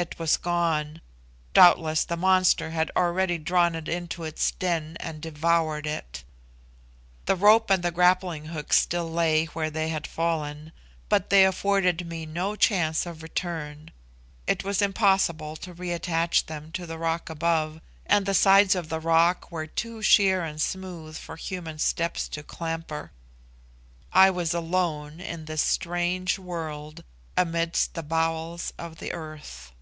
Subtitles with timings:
[0.00, 1.00] It was gone;
[1.54, 6.22] doubtless the monster had already drawn it into its den and devoured it.
[7.26, 10.70] The rope and the grappling hooks still lay where they had fallen,
[11.08, 13.90] but they afforded me no chance of return;
[14.46, 18.90] it was impossible to re attach them to the rock above, and the sides of
[18.90, 23.10] the rock were too sheer and smooth for human steps to clamber.
[24.12, 27.02] I was alone in this strange world,
[27.36, 29.72] amidst the bowels of the earth.